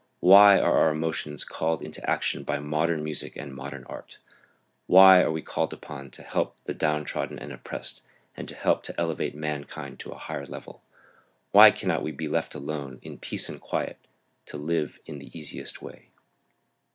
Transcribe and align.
"Why 0.19 0.57
are 0.59 0.79
our 0.79 0.89
emotions 0.89 1.43
called 1.43 1.83
into 1.83 2.03
action 2.09 2.41
by 2.41 2.57
modern 2.57 3.03
music 3.03 3.35
and 3.35 3.53
modern 3.53 3.83
art? 3.83 4.17
Why 4.87 5.21
are 5.21 5.31
we 5.31 5.43
called 5.43 5.73
upon 5.73 6.09
to 6.09 6.23
help 6.23 6.55
the 6.63 6.73
downtrodden 6.73 7.37
and 7.37 7.53
oppressed, 7.53 8.01
and 8.35 8.49
to 8.49 8.55
help 8.55 8.81
to 8.85 8.99
elevate 8.99 9.35
mankind 9.35 9.99
to 9.99 10.09
a 10.09 10.17
higher 10.17 10.47
level? 10.47 10.81
Why 11.51 11.69
cannot 11.69 12.01
we 12.01 12.11
be 12.13 12.27
left 12.27 12.55
alone 12.55 12.97
in 13.03 13.19
peace 13.19 13.47
and 13.47 13.61
quiet, 13.61 13.99
to 14.47 14.57
live 14.57 14.97
in 15.05 15.19
the 15.19 15.29
easiest 15.37 15.83
way?" 15.83 16.09